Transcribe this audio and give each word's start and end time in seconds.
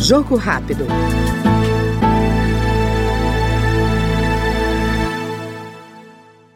Jogo 0.00 0.34
rápido. 0.34 0.86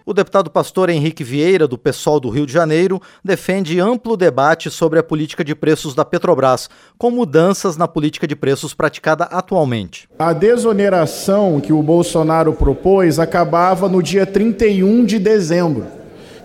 O 0.06 0.14
deputado 0.14 0.50
pastor 0.50 0.88
Henrique 0.88 1.22
Vieira, 1.22 1.68
do 1.68 1.76
PSOL 1.76 2.18
do 2.18 2.30
Rio 2.30 2.46
de 2.46 2.52
Janeiro, 2.52 3.00
defende 3.22 3.78
amplo 3.78 4.16
debate 4.16 4.70
sobre 4.70 4.98
a 4.98 5.02
política 5.02 5.44
de 5.44 5.54
preços 5.54 5.94
da 5.94 6.06
Petrobras, 6.06 6.70
com 6.96 7.10
mudanças 7.10 7.76
na 7.76 7.86
política 7.86 8.26
de 8.26 8.34
preços 8.34 8.72
praticada 8.72 9.24
atualmente. 9.24 10.08
A 10.18 10.32
desoneração 10.32 11.60
que 11.60 11.72
o 11.72 11.82
Bolsonaro 11.82 12.54
propôs 12.54 13.18
acabava 13.18 13.90
no 13.90 14.02
dia 14.02 14.24
31 14.24 15.04
de 15.04 15.18
dezembro. 15.18 15.86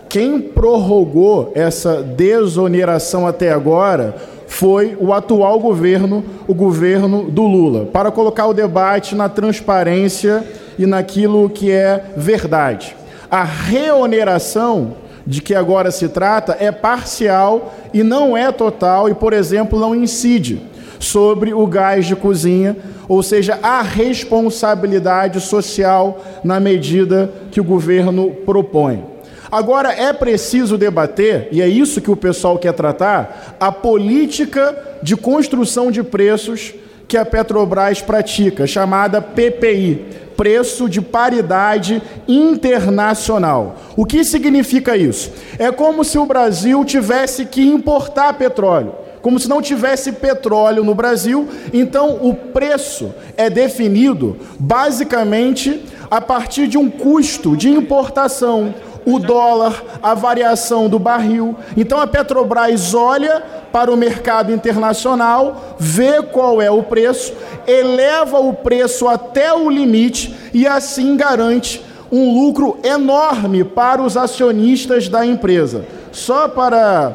Quem 0.08 0.40
prorrogou 0.40 1.50
essa 1.54 2.02
desoneração 2.02 3.26
até 3.26 3.50
agora 3.50 4.14
foi 4.50 4.96
o 4.98 5.12
atual 5.14 5.60
governo, 5.60 6.24
o 6.48 6.52
governo 6.52 7.30
do 7.30 7.46
Lula, 7.46 7.86
para 7.86 8.10
colocar 8.10 8.48
o 8.48 8.52
debate 8.52 9.14
na 9.14 9.28
transparência 9.28 10.44
e 10.76 10.84
naquilo 10.86 11.48
que 11.48 11.70
é 11.70 12.12
verdade. 12.16 12.96
A 13.30 13.44
reoneração 13.44 14.96
de 15.24 15.40
que 15.40 15.54
agora 15.54 15.92
se 15.92 16.08
trata 16.08 16.56
é 16.58 16.72
parcial 16.72 17.72
e 17.94 18.02
não 18.02 18.36
é 18.36 18.50
total 18.50 19.08
e, 19.08 19.14
por 19.14 19.32
exemplo, 19.32 19.78
não 19.78 19.94
incide 19.94 20.60
sobre 20.98 21.54
o 21.54 21.64
gás 21.64 22.04
de 22.04 22.16
cozinha, 22.16 22.76
ou 23.08 23.22
seja, 23.22 23.56
a 23.62 23.80
responsabilidade 23.82 25.40
social 25.40 26.20
na 26.42 26.58
medida 26.58 27.32
que 27.52 27.60
o 27.60 27.64
governo 27.64 28.32
propõe. 28.44 29.09
Agora 29.50 29.92
é 29.92 30.12
preciso 30.12 30.78
debater, 30.78 31.48
e 31.50 31.60
é 31.60 31.66
isso 31.66 32.00
que 32.00 32.10
o 32.10 32.16
pessoal 32.16 32.56
quer 32.56 32.72
tratar, 32.72 33.56
a 33.58 33.72
política 33.72 34.76
de 35.02 35.16
construção 35.16 35.90
de 35.90 36.02
preços 36.02 36.72
que 37.08 37.16
a 37.16 37.24
Petrobras 37.24 38.00
pratica, 38.00 38.64
chamada 38.68 39.20
PPI, 39.20 40.04
preço 40.36 40.88
de 40.88 41.02
paridade 41.02 42.00
internacional. 42.28 43.76
O 43.96 44.06
que 44.06 44.22
significa 44.22 44.96
isso? 44.96 45.32
É 45.58 45.72
como 45.72 46.04
se 46.04 46.16
o 46.16 46.24
Brasil 46.24 46.84
tivesse 46.84 47.44
que 47.44 47.60
importar 47.60 48.34
petróleo. 48.34 48.94
Como 49.20 49.38
se 49.38 49.48
não 49.48 49.60
tivesse 49.60 50.12
petróleo 50.12 50.82
no 50.84 50.94
Brasil, 50.94 51.46
então 51.74 52.20
o 52.22 52.34
preço 52.34 53.12
é 53.36 53.50
definido 53.50 54.36
basicamente 54.58 55.84
a 56.10 56.20
partir 56.20 56.66
de 56.66 56.78
um 56.78 56.88
custo 56.88 57.56
de 57.56 57.68
importação, 57.68 58.74
o 59.04 59.18
dólar, 59.18 59.82
a 60.02 60.14
variação 60.14 60.88
do 60.88 60.98
barril. 60.98 61.56
Então 61.76 62.00
a 62.00 62.06
Petrobras 62.06 62.94
olha 62.94 63.42
para 63.72 63.90
o 63.90 63.96
mercado 63.96 64.52
internacional, 64.52 65.76
vê 65.78 66.22
qual 66.22 66.60
é 66.60 66.70
o 66.70 66.82
preço, 66.82 67.32
eleva 67.66 68.38
o 68.40 68.52
preço 68.52 69.06
até 69.06 69.52
o 69.52 69.70
limite 69.70 70.34
e 70.52 70.66
assim 70.66 71.16
garante 71.16 71.84
um 72.10 72.34
lucro 72.34 72.78
enorme 72.82 73.62
para 73.62 74.02
os 74.02 74.16
acionistas 74.16 75.08
da 75.08 75.24
empresa. 75.24 75.84
Só 76.10 76.48
para 76.48 77.14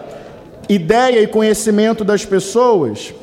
ideia 0.70 1.22
e 1.22 1.28
conhecimento 1.28 2.04
das 2.04 2.26
pessoas, 2.26 3.14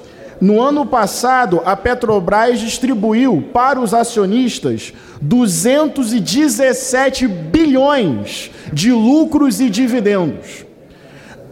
no 0.43 0.61
ano 0.61 0.85
passado, 0.85 1.63
a 1.65 1.75
Petrobras 1.77 2.59
distribuiu 2.59 3.45
para 3.53 3.79
os 3.79 3.95
acionistas 3.95 4.93
217 5.21 7.29
bilhões 7.29 8.51
de 8.73 8.91
lucros 8.91 9.61
e 9.61 9.71
dividendos. 9.71 10.67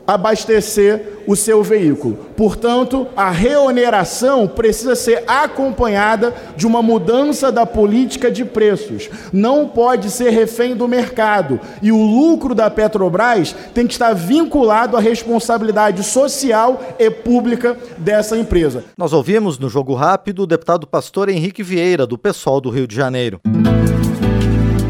abastecer 0.07 1.15
o 1.27 1.35
seu 1.35 1.63
veículo. 1.63 2.17
Portanto, 2.37 3.07
a 3.15 3.31
reoneração 3.31 4.47
precisa 4.47 4.95
ser 4.95 5.23
acompanhada 5.27 6.33
de 6.55 6.67
uma 6.67 6.81
mudança 6.81 7.51
da 7.51 7.65
política 7.65 8.29
de 8.29 8.45
preços. 8.45 9.09
Não 9.33 9.67
pode 9.67 10.11
ser 10.11 10.29
refém 10.29 10.75
do 10.75 10.87
mercado. 10.87 11.59
E 11.81 11.91
o 11.91 12.03
lucro 12.03 12.53
da 12.53 12.69
Petrobras 12.69 13.55
tem 13.73 13.87
que 13.87 13.93
estar 13.93 14.13
vinculado 14.13 14.95
à 14.95 14.99
responsabilidade 14.99 16.03
social 16.03 16.79
e 16.99 17.09
pública 17.09 17.77
dessa 17.97 18.37
empresa. 18.37 18.83
Nós 18.97 19.13
ouvimos 19.13 19.57
no 19.57 19.69
Jogo 19.69 19.93
Rápido 19.93 20.43
o 20.43 20.47
deputado 20.47 20.85
pastor 20.85 21.29
Henrique 21.29 21.63
Vieira, 21.63 22.05
do 22.05 22.17
PSOL 22.17 22.61
do 22.61 22.69
Rio 22.69 22.87
de 22.87 22.95
Janeiro. 22.95 23.39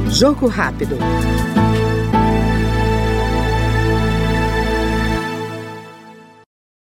Jogo 0.10 0.48
Rápido. 0.48 0.98